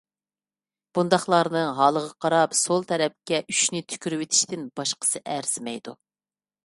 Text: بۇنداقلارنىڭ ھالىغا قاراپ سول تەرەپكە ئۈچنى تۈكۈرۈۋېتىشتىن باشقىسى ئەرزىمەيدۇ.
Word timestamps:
بۇنداقلارنىڭ 0.97 1.69
ھالىغا 1.81 2.09
قاراپ 2.25 2.57
سول 2.61 2.87
تەرەپكە 2.93 3.43
ئۈچنى 3.51 3.83
تۈكۈرۈۋېتىشتىن 3.93 4.65
باشقىسى 4.81 5.23
ئەرزىمەيدۇ. 5.35 5.95